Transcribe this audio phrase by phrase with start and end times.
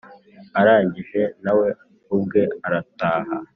[0.59, 1.67] arangije nawe
[2.15, 3.35] ubwe arataha.